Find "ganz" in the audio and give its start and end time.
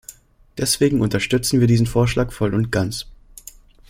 2.71-3.05